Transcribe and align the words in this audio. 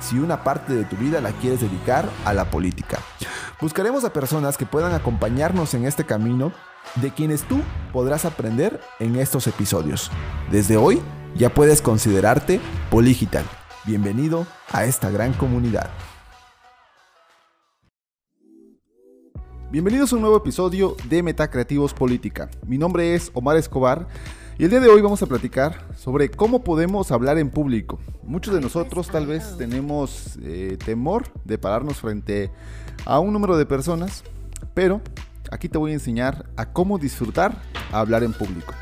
si 0.00 0.18
una 0.18 0.44
parte 0.44 0.74
de 0.74 0.84
tu 0.84 0.96
vida 0.96 1.20
la 1.20 1.32
quieres 1.32 1.60
dedicar 1.60 2.08
a 2.24 2.32
la 2.32 2.50
política. 2.50 2.98
Buscaremos 3.60 4.04
a 4.04 4.12
personas 4.12 4.56
que 4.56 4.66
puedan 4.66 4.92
acompañarnos 4.92 5.74
en 5.74 5.84
este 5.84 6.04
camino 6.04 6.52
de 6.96 7.12
quienes 7.12 7.42
tú 7.42 7.60
podrás 7.92 8.24
aprender 8.24 8.80
en 8.98 9.16
estos 9.16 9.46
episodios. 9.46 10.10
Desde 10.50 10.76
hoy 10.76 11.00
ya 11.36 11.54
puedes 11.54 11.80
considerarte 11.80 12.60
Poligital. 12.90 13.44
Bienvenido 13.84 14.46
a 14.70 14.84
esta 14.84 15.10
gran 15.10 15.32
comunidad. 15.32 15.90
Bienvenidos 19.70 20.12
a 20.12 20.16
un 20.16 20.20
nuevo 20.20 20.36
episodio 20.36 20.96
de 21.08 21.22
Metacreativos 21.22 21.94
Política. 21.94 22.50
Mi 22.66 22.76
nombre 22.76 23.14
es 23.14 23.30
Omar 23.32 23.56
Escobar 23.56 24.06
y 24.58 24.64
el 24.64 24.70
día 24.70 24.80
de 24.80 24.88
hoy 24.88 25.00
vamos 25.00 25.22
a 25.22 25.26
platicar 25.26 25.86
sobre 25.96 26.30
cómo 26.30 26.62
podemos 26.62 27.10
hablar 27.10 27.38
en 27.38 27.50
público. 27.50 27.98
Muchos 28.22 28.54
de 28.54 28.60
nosotros 28.60 29.08
tal 29.08 29.26
vez 29.26 29.56
tenemos 29.56 30.38
eh, 30.42 30.76
temor 30.84 31.24
de 31.44 31.58
pararnos 31.58 31.96
frente 31.96 32.50
a 33.06 33.18
un 33.18 33.32
número 33.32 33.56
de 33.56 33.64
personas, 33.64 34.22
pero 34.74 35.00
aquí 35.50 35.68
te 35.68 35.78
voy 35.78 35.92
a 35.92 35.94
enseñar 35.94 36.46
a 36.56 36.72
cómo 36.72 36.98
disfrutar 36.98 37.60
hablar 37.92 38.22
en 38.24 38.32
público. 38.34 38.74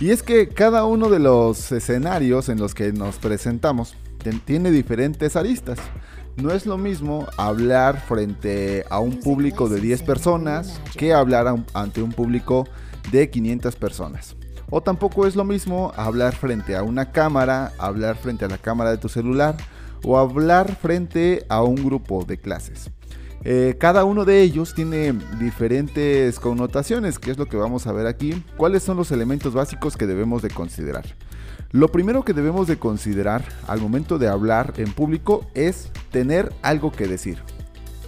Y 0.00 0.10
es 0.10 0.22
que 0.22 0.48
cada 0.48 0.84
uno 0.84 1.08
de 1.08 1.18
los 1.18 1.72
escenarios 1.72 2.48
en 2.48 2.58
los 2.58 2.74
que 2.74 2.92
nos 2.92 3.16
presentamos 3.16 3.96
tiene 4.44 4.70
diferentes 4.70 5.36
aristas. 5.36 5.78
No 6.36 6.50
es 6.50 6.66
lo 6.66 6.78
mismo 6.78 7.26
hablar 7.36 8.00
frente 8.00 8.84
a 8.90 8.98
un 9.00 9.20
público 9.20 9.68
de 9.68 9.80
10 9.80 10.02
personas 10.02 10.80
que 10.96 11.12
hablar 11.12 11.52
ante 11.74 12.02
un 12.02 12.12
público 12.12 12.66
de 13.12 13.28
500 13.30 13.76
personas. 13.76 14.36
O 14.70 14.80
tampoco 14.80 15.26
es 15.26 15.36
lo 15.36 15.44
mismo 15.44 15.92
hablar 15.96 16.34
frente 16.34 16.76
a 16.76 16.82
una 16.82 17.12
cámara, 17.12 17.72
hablar 17.78 18.16
frente 18.16 18.44
a 18.44 18.48
la 18.48 18.58
cámara 18.58 18.90
de 18.90 18.98
tu 18.98 19.08
celular 19.08 19.56
o 20.02 20.18
hablar 20.18 20.76
frente 20.76 21.44
a 21.48 21.62
un 21.62 21.76
grupo 21.76 22.24
de 22.24 22.38
clases. 22.38 22.90
Eh, 23.46 23.76
cada 23.78 24.04
uno 24.04 24.24
de 24.24 24.40
ellos 24.40 24.74
tiene 24.74 25.12
diferentes 25.38 26.40
connotaciones, 26.40 27.18
que 27.18 27.30
es 27.30 27.36
lo 27.36 27.46
que 27.46 27.58
vamos 27.58 27.86
a 27.86 27.92
ver 27.92 28.06
aquí. 28.06 28.42
¿Cuáles 28.56 28.82
son 28.82 28.96
los 28.96 29.10
elementos 29.12 29.52
básicos 29.52 29.96
que 29.96 30.06
debemos 30.06 30.40
de 30.40 30.48
considerar? 30.48 31.04
Lo 31.70 31.88
primero 31.88 32.24
que 32.24 32.32
debemos 32.32 32.68
de 32.68 32.78
considerar 32.78 33.44
al 33.66 33.80
momento 33.80 34.18
de 34.18 34.28
hablar 34.28 34.74
en 34.78 34.92
público 34.92 35.44
es 35.54 35.90
tener 36.10 36.52
algo 36.62 36.90
que 36.90 37.06
decir. 37.06 37.38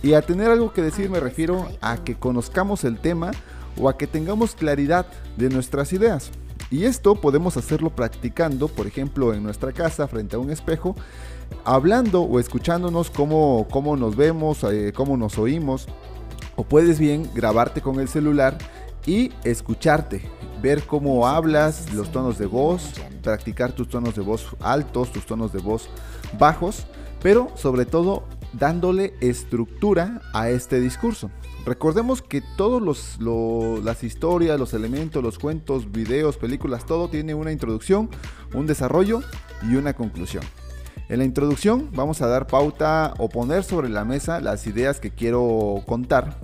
Y 0.02 0.14
a 0.14 0.22
tener 0.22 0.50
algo 0.50 0.72
que 0.72 0.82
decir 0.82 1.10
me 1.10 1.20
refiero 1.20 1.68
a 1.82 1.98
que 1.98 2.14
conozcamos 2.14 2.84
el 2.84 2.98
tema 2.98 3.32
o 3.78 3.88
a 3.88 3.98
que 3.98 4.06
tengamos 4.06 4.54
claridad 4.54 5.06
de 5.36 5.50
nuestras 5.50 5.92
ideas. 5.92 6.30
Y 6.70 6.84
esto 6.84 7.14
podemos 7.14 7.56
hacerlo 7.56 7.90
practicando, 7.90 8.68
por 8.68 8.86
ejemplo, 8.86 9.32
en 9.32 9.42
nuestra 9.42 9.72
casa 9.72 10.08
frente 10.08 10.36
a 10.36 10.38
un 10.38 10.50
espejo, 10.50 10.96
hablando 11.64 12.22
o 12.22 12.40
escuchándonos 12.40 13.10
cómo, 13.10 13.66
cómo 13.70 13.96
nos 13.96 14.16
vemos, 14.16 14.64
eh, 14.64 14.92
cómo 14.94 15.16
nos 15.16 15.38
oímos. 15.38 15.86
O 16.56 16.64
puedes 16.64 16.98
bien 16.98 17.28
grabarte 17.34 17.80
con 17.80 18.00
el 18.00 18.08
celular 18.08 18.58
y 19.06 19.30
escucharte, 19.44 20.22
ver 20.60 20.82
cómo 20.84 21.28
hablas, 21.28 21.92
los 21.92 22.10
tonos 22.10 22.38
de 22.38 22.46
voz, 22.46 22.92
practicar 23.22 23.72
tus 23.72 23.88
tonos 23.88 24.16
de 24.16 24.22
voz 24.22 24.48
altos, 24.60 25.12
tus 25.12 25.26
tonos 25.26 25.52
de 25.52 25.60
voz 25.60 25.88
bajos, 26.38 26.86
pero 27.22 27.50
sobre 27.54 27.84
todo 27.84 28.24
dándole 28.52 29.14
estructura 29.20 30.20
a 30.32 30.50
este 30.50 30.80
discurso. 30.80 31.30
Recordemos 31.64 32.22
que 32.22 32.42
todas 32.56 32.80
las 33.82 34.04
historias, 34.04 34.58
los 34.58 34.72
elementos, 34.72 35.22
los 35.22 35.38
cuentos, 35.38 35.90
videos, 35.90 36.36
películas, 36.36 36.86
todo 36.86 37.08
tiene 37.08 37.34
una 37.34 37.50
introducción, 37.50 38.08
un 38.54 38.66
desarrollo 38.66 39.22
y 39.68 39.74
una 39.74 39.94
conclusión. 39.94 40.44
En 41.08 41.18
la 41.18 41.24
introducción 41.24 41.90
vamos 41.92 42.20
a 42.22 42.26
dar 42.26 42.46
pauta 42.46 43.14
o 43.18 43.28
poner 43.28 43.62
sobre 43.62 43.88
la 43.88 44.04
mesa 44.04 44.40
las 44.40 44.66
ideas 44.66 45.00
que 45.00 45.10
quiero 45.10 45.82
contar. 45.86 46.38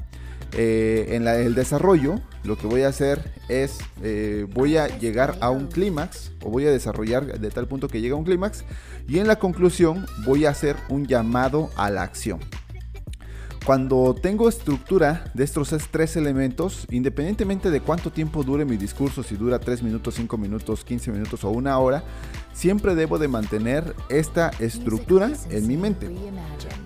Eh, 0.55 1.17
en 1.17 1.27
el 1.27 1.55
desarrollo 1.55 2.21
lo 2.45 2.59
que 2.59 2.67
voy 2.67 2.83
a 2.83 2.89
hacer 2.89 3.33
es, 3.49 3.79
eh, 4.03 4.47
voy 4.53 4.77
a 4.77 4.87
llegar 4.99 5.39
a 5.41 5.51
un 5.51 5.69
clímax 5.69 6.33
o 6.43 6.51
voy 6.51 6.67
a 6.67 6.71
desarrollar 6.71 7.41
de 7.41 7.51
tal 7.51 7.67
punto 7.67 7.89
que 7.89 8.01
llegue 8.01 8.13
a 8.13 8.17
un 8.17 8.25
clímax 8.25 8.65
y 9.09 9.19
en 9.19 9.27
la 9.27 9.37
conclusión 9.37 10.07
voy 10.25 10.47
a 10.47 10.51
hacer 10.51 10.77
un 10.89 11.07
llamado 11.07 11.71
a 11.77 11.91
la 11.91 12.03
acción. 12.03 12.41
Cuando 13.65 14.17
tengo 14.21 14.49
estructura 14.49 15.31
de 15.35 15.45
estos 15.45 15.73
tres 15.93 16.17
elementos, 16.17 16.85
independientemente 16.91 17.71
de 17.71 17.81
cuánto 17.81 18.11
tiempo 18.11 18.43
dure 18.43 18.65
mi 18.65 18.77
discurso, 18.77 19.23
si 19.23 19.37
dura 19.37 19.61
3 19.61 19.85
minutos, 19.85 20.15
5 20.17 20.37
minutos, 20.37 20.85
15 20.85 21.13
minutos 21.13 21.45
o 21.45 21.51
una 21.51 21.79
hora, 21.79 22.03
siempre 22.53 22.97
debo 22.97 23.21
de 23.21 23.29
mantener 23.29 23.95
esta 24.09 24.51
estructura 24.59 25.31
en 25.51 25.69
mi 25.69 25.77
mente. 25.77 26.11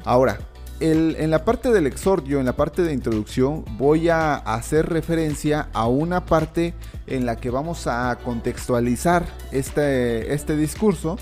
Ahora, 0.04 0.38
en 0.80 1.30
la 1.30 1.46
parte 1.46 1.70
del 1.70 1.86
exordio, 1.86 2.40
en 2.40 2.44
la 2.44 2.56
parte 2.56 2.82
de 2.82 2.92
introducción, 2.92 3.64
voy 3.78 4.10
a 4.10 4.34
hacer 4.34 4.90
referencia 4.90 5.70
a 5.72 5.86
una 5.86 6.26
parte 6.26 6.74
en 7.06 7.24
la 7.24 7.36
que 7.36 7.48
vamos 7.48 7.86
a 7.86 8.18
contextualizar 8.22 9.24
este, 9.50 10.34
este 10.34 10.58
discurso 10.58 11.16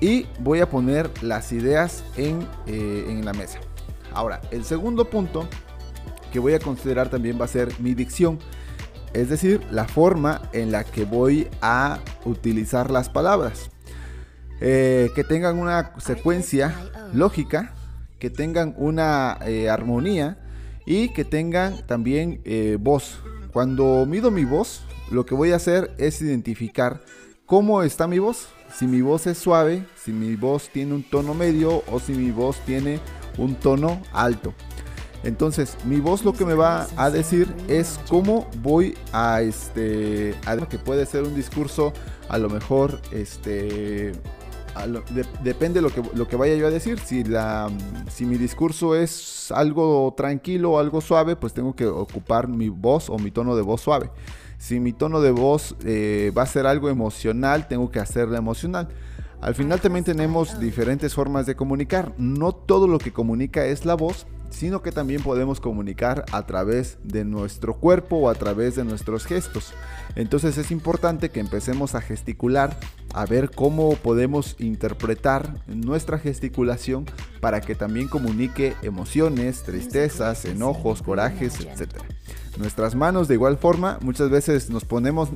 y 0.00 0.26
voy 0.40 0.60
a 0.60 0.68
poner 0.68 1.10
las 1.22 1.52
ideas 1.52 2.04
en, 2.16 2.46
eh, 2.66 3.06
en 3.08 3.24
la 3.24 3.32
mesa. 3.32 3.58
Ahora, 4.12 4.40
el 4.50 4.64
segundo 4.64 5.06
punto 5.06 5.48
que 6.32 6.38
voy 6.38 6.54
a 6.54 6.58
considerar 6.58 7.08
también 7.08 7.40
va 7.40 7.46
a 7.46 7.48
ser 7.48 7.68
mi 7.80 7.94
dicción. 7.94 8.38
Es 9.12 9.28
decir, 9.28 9.60
la 9.70 9.86
forma 9.86 10.42
en 10.52 10.70
la 10.70 10.84
que 10.84 11.04
voy 11.04 11.48
a 11.62 11.98
utilizar 12.24 12.90
las 12.90 13.08
palabras. 13.08 13.70
Eh, 14.60 15.10
que 15.14 15.24
tengan 15.24 15.58
una 15.58 15.92
secuencia 15.98 16.74
lógica, 17.12 17.74
que 18.18 18.28
tengan 18.28 18.74
una 18.76 19.38
eh, 19.46 19.70
armonía 19.70 20.38
y 20.84 21.10
que 21.10 21.24
tengan 21.24 21.86
también 21.86 22.42
voz. 22.80 23.20
Cuando 23.52 24.04
mido 24.06 24.30
mi 24.30 24.44
voz, 24.44 24.82
lo 25.10 25.24
que 25.24 25.34
voy 25.34 25.52
a 25.52 25.56
hacer 25.56 25.94
es 25.98 26.20
identificar 26.20 27.00
cómo 27.46 27.82
está 27.82 28.06
mi 28.06 28.18
voz. 28.18 28.48
Si 28.72 28.86
mi 28.86 29.00
voz 29.00 29.26
es 29.26 29.38
suave, 29.38 29.84
si 29.96 30.12
mi 30.12 30.36
voz 30.36 30.68
tiene 30.68 30.94
un 30.94 31.02
tono 31.02 31.34
medio 31.34 31.82
o 31.90 31.98
si 31.98 32.12
mi 32.12 32.30
voz 32.30 32.58
tiene 32.66 33.00
un 33.38 33.54
tono 33.54 34.00
alto. 34.12 34.54
Entonces, 35.24 35.76
mi 35.84 36.00
voz 36.00 36.24
lo 36.24 36.32
que 36.32 36.44
me 36.44 36.54
va 36.54 36.86
a 36.96 37.10
decir 37.10 37.52
es 37.66 37.98
cómo 38.08 38.48
voy 38.62 38.96
a 39.12 39.42
este 39.42 40.34
que 40.68 40.78
puede 40.78 41.06
ser 41.06 41.24
un 41.24 41.34
discurso 41.34 41.92
a 42.28 42.38
lo 42.38 42.48
mejor 42.48 43.00
este 43.10 44.12
depende 45.42 45.80
lo 45.80 45.90
que 45.90 46.02
lo 46.14 46.28
que 46.28 46.36
vaya 46.36 46.54
yo 46.54 46.66
a 46.68 46.70
decir. 46.70 47.00
Si 47.00 47.24
la 47.24 47.68
si 48.08 48.26
mi 48.26 48.36
discurso 48.36 48.94
es 48.94 49.50
algo 49.50 50.14
tranquilo 50.16 50.72
o 50.72 50.78
algo 50.78 51.00
suave, 51.00 51.34
pues 51.34 51.52
tengo 51.52 51.74
que 51.74 51.86
ocupar 51.86 52.46
mi 52.46 52.68
voz 52.68 53.10
o 53.10 53.18
mi 53.18 53.30
tono 53.30 53.56
de 53.56 53.62
voz 53.62 53.80
suave. 53.80 54.10
Si 54.58 54.80
mi 54.80 54.92
tono 54.92 55.20
de 55.20 55.30
voz 55.30 55.76
eh, 55.84 56.32
va 56.36 56.42
a 56.42 56.46
ser 56.46 56.66
algo 56.66 56.88
emocional, 56.88 57.68
tengo 57.68 57.90
que 57.90 58.00
hacerla 58.00 58.38
emocional. 58.38 58.88
Al 59.40 59.54
final 59.54 59.80
también 59.80 60.04
tenemos 60.04 60.58
diferentes 60.58 61.14
formas 61.14 61.46
de 61.46 61.54
comunicar. 61.54 62.12
No 62.18 62.52
todo 62.52 62.88
lo 62.88 62.98
que 62.98 63.12
comunica 63.12 63.64
es 63.66 63.86
la 63.86 63.94
voz, 63.94 64.26
sino 64.50 64.82
que 64.82 64.92
también 64.92 65.22
podemos 65.22 65.60
comunicar 65.60 66.24
a 66.32 66.46
través 66.46 66.98
de 67.04 67.24
nuestro 67.24 67.74
cuerpo 67.74 68.16
o 68.16 68.28
a 68.30 68.34
través 68.34 68.74
de 68.74 68.84
nuestros 68.84 69.26
gestos. 69.26 69.72
Entonces 70.16 70.58
es 70.58 70.70
importante 70.70 71.30
que 71.30 71.40
empecemos 71.40 71.94
a 71.94 72.00
gesticular, 72.00 72.76
a 73.14 73.26
ver 73.26 73.50
cómo 73.50 73.94
podemos 73.96 74.56
interpretar 74.58 75.54
nuestra 75.66 76.18
gesticulación 76.18 77.06
para 77.40 77.60
que 77.60 77.74
también 77.74 78.08
comunique 78.08 78.74
emociones, 78.82 79.62
tristezas, 79.62 80.44
enojos, 80.44 81.02
corajes, 81.02 81.60
etc. 81.60 82.02
Nuestras 82.58 82.94
manos 82.94 83.28
de 83.28 83.34
igual 83.34 83.56
forma 83.56 83.98
muchas 84.02 84.30
veces 84.30 84.68
nos 84.68 84.84
ponemos 84.84 85.30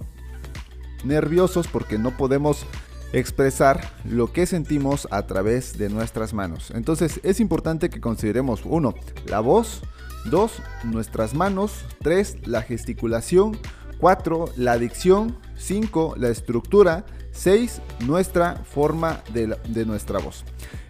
nerviosos 1.04 1.68
porque 1.68 1.98
no 1.98 2.16
podemos 2.16 2.66
expresar 3.12 3.92
lo 4.04 4.32
que 4.32 4.46
sentimos 4.46 5.06
a 5.10 5.26
través 5.26 5.78
de 5.78 5.88
nuestras 5.88 6.34
manos. 6.34 6.72
Entonces 6.74 7.20
es 7.22 7.40
importante 7.40 7.90
que 7.90 8.00
consideremos 8.00 8.62
uno, 8.64 8.94
la 9.26 9.40
voz, 9.40 9.82
dos, 10.24 10.52
nuestras 10.84 11.34
manos, 11.34 11.84
tres, 12.00 12.36
la 12.46 12.62
gesticulación, 12.62 13.56
cuatro, 13.98 14.46
la 14.56 14.78
dicción, 14.78 15.38
cinco, 15.56 16.14
la 16.16 16.28
estructura, 16.28 17.04
seis, 17.30 17.80
nuestra 18.00 18.56
forma 18.64 19.22
de, 19.32 19.86
nuestra 19.86 20.18
voz. 20.18 20.44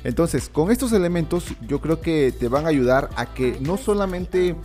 Entonces, 0.05 0.49
con 0.49 0.71
estos 0.71 0.93
elementos 0.93 1.45
yo 1.67 1.81
creo 1.81 2.01
que 2.01 2.33
te 2.33 2.49
van 2.49 2.65
a 2.67 2.69
ayudar 2.69 3.11
a 3.17 3.35
que 3.35 3.59
no 3.61 3.77
solamente 3.77 4.57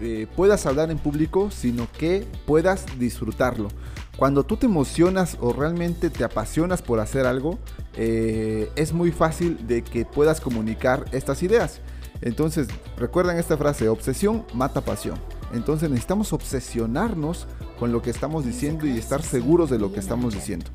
eh, 0.00 0.26
puedas 0.36 0.66
hablar 0.66 0.90
en 0.90 0.98
público, 0.98 1.50
sino 1.50 1.88
que 1.98 2.26
puedas 2.46 2.86
disfrutarlo. 2.98 3.68
Cuando 4.16 4.44
tú 4.44 4.56
te 4.56 4.66
emocionas 4.66 5.36
o 5.40 5.52
realmente 5.52 6.10
te 6.10 6.24
apasionas 6.24 6.82
por 6.82 6.98
hacer 6.98 7.24
algo, 7.24 7.58
eh, 7.94 8.70
es 8.74 8.92
muy 8.92 9.12
fácil 9.12 9.66
de 9.66 9.82
que 9.82 10.04
puedas 10.04 10.40
comunicar 10.40 11.04
estas 11.12 11.42
ideas. 11.42 11.80
Entonces, 12.20 12.66
recuerden 12.96 13.38
esta 13.38 13.56
frase, 13.56 13.88
obsesión 13.88 14.44
mata 14.54 14.80
pasión. 14.80 15.18
Entonces 15.52 15.88
necesitamos 15.88 16.32
obsesionarnos 16.32 17.46
con 17.78 17.92
lo 17.92 18.02
que 18.02 18.10
estamos 18.10 18.44
diciendo 18.44 18.86
y 18.86 18.98
estar 18.98 19.22
seguros 19.22 19.70
de 19.70 19.78
lo 19.78 19.92
que 19.92 20.00
estamos 20.00 20.34
diciendo. 20.34 20.66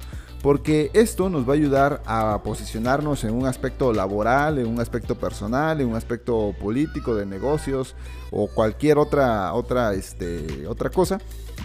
Porque 0.44 0.92
esto 0.94 1.30
nos 1.30 1.48
va 1.48 1.54
a 1.54 1.56
ayudar 1.56 2.04
a 2.06 2.42
posicionarnos 2.44 3.24
en 3.24 3.34
un 3.34 3.46
aspecto 3.46 3.94
laboral, 3.94 4.60
en 4.60 4.68
un 4.68 4.82
aspecto 4.82 5.16
personal, 5.16 5.80
en 5.80 5.88
un 5.88 5.96
aspecto 5.96 6.54
político, 6.60 7.16
de 7.16 7.26
negocios 7.26 7.96
o 8.30 8.48
cualquier 8.48 8.98
otra, 8.98 9.54
otra, 9.54 9.94
este, 9.94 10.68
otra 10.68 10.90
cosa 10.90 11.20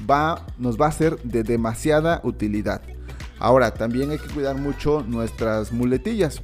va, 0.08 0.46
nos 0.58 0.80
va 0.80 0.86
a 0.86 0.92
ser 0.92 1.20
de 1.22 1.42
demasiada 1.42 2.20
utilidad. 2.22 2.80
Ahora, 3.40 3.74
también 3.74 4.12
hay 4.12 4.18
que 4.18 4.32
cuidar 4.32 4.56
mucho 4.56 5.04
nuestras 5.06 5.72
muletillas. 5.72 6.40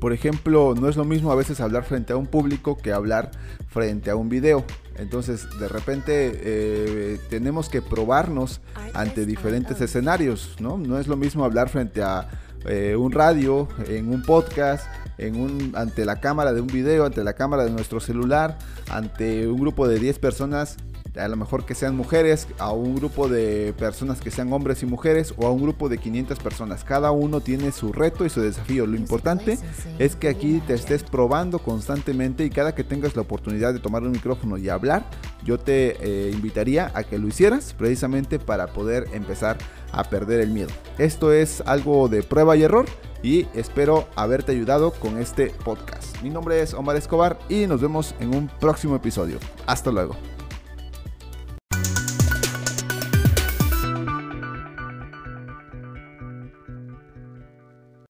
Por 0.00 0.12
ejemplo, 0.12 0.74
no 0.78 0.88
es 0.88 0.96
lo 0.96 1.04
mismo 1.04 1.30
a 1.30 1.36
veces 1.36 1.60
hablar 1.60 1.84
frente 1.84 2.12
a 2.12 2.16
un 2.16 2.26
público 2.26 2.76
que 2.76 2.92
hablar 2.92 3.30
frente 3.68 4.10
a 4.10 4.16
un 4.16 4.28
video. 4.28 4.64
Entonces, 4.96 5.46
de 5.58 5.68
repente 5.68 6.40
eh, 6.42 7.20
tenemos 7.28 7.68
que 7.68 7.82
probarnos 7.82 8.60
ante 8.92 9.26
diferentes 9.26 9.80
escenarios, 9.80 10.56
¿no? 10.60 10.78
No 10.78 10.98
es 10.98 11.08
lo 11.08 11.16
mismo 11.16 11.44
hablar 11.44 11.68
frente 11.68 12.02
a 12.02 12.28
eh, 12.66 12.96
un 12.96 13.12
radio, 13.12 13.68
en 13.88 14.10
un 14.10 14.22
podcast, 14.22 14.86
en 15.18 15.40
un, 15.40 15.72
ante 15.76 16.04
la 16.04 16.20
cámara 16.20 16.52
de 16.52 16.60
un 16.60 16.68
video, 16.68 17.04
ante 17.04 17.22
la 17.24 17.34
cámara 17.34 17.64
de 17.64 17.70
nuestro 17.70 18.00
celular, 18.00 18.58
ante 18.88 19.46
un 19.48 19.60
grupo 19.60 19.88
de 19.88 19.98
10 19.98 20.18
personas 20.18 20.76
a 21.16 21.28
lo 21.28 21.36
mejor 21.36 21.64
que 21.64 21.74
sean 21.74 21.96
mujeres, 21.96 22.48
a 22.58 22.72
un 22.72 22.96
grupo 22.96 23.28
de 23.28 23.74
personas 23.78 24.20
que 24.20 24.30
sean 24.30 24.52
hombres 24.52 24.82
y 24.82 24.86
mujeres 24.86 25.34
o 25.36 25.46
a 25.46 25.50
un 25.50 25.62
grupo 25.62 25.88
de 25.88 25.98
500 25.98 26.38
personas. 26.38 26.84
Cada 26.84 27.10
uno 27.12 27.40
tiene 27.40 27.72
su 27.72 27.92
reto 27.92 28.24
y 28.24 28.30
su 28.30 28.40
desafío. 28.40 28.86
Lo 28.86 28.96
importante 28.96 29.58
es 29.98 30.16
que 30.16 30.28
aquí 30.28 30.60
te 30.66 30.74
estés 30.74 31.04
probando 31.04 31.58
constantemente 31.58 32.44
y 32.44 32.50
cada 32.50 32.74
que 32.74 32.84
tengas 32.84 33.14
la 33.16 33.22
oportunidad 33.22 33.72
de 33.72 33.80
tomar 33.80 34.02
un 34.02 34.12
micrófono 34.12 34.58
y 34.58 34.68
hablar, 34.68 35.04
yo 35.44 35.58
te 35.58 35.96
eh, 36.00 36.30
invitaría 36.32 36.90
a 36.94 37.04
que 37.04 37.18
lo 37.18 37.28
hicieras 37.28 37.74
precisamente 37.74 38.38
para 38.38 38.68
poder 38.68 39.06
empezar 39.12 39.58
a 39.92 40.04
perder 40.04 40.40
el 40.40 40.50
miedo. 40.50 40.70
Esto 40.98 41.32
es 41.32 41.62
algo 41.66 42.08
de 42.08 42.22
prueba 42.22 42.56
y 42.56 42.62
error 42.62 42.86
y 43.22 43.46
espero 43.54 44.08
haberte 44.16 44.52
ayudado 44.52 44.92
con 44.92 45.18
este 45.18 45.46
podcast. 45.64 46.20
Mi 46.22 46.30
nombre 46.30 46.60
es 46.60 46.74
Omar 46.74 46.96
Escobar 46.96 47.38
y 47.48 47.66
nos 47.66 47.80
vemos 47.80 48.14
en 48.20 48.34
un 48.34 48.48
próximo 48.60 48.96
episodio. 48.96 49.38
Hasta 49.66 49.90
luego. 49.90 50.33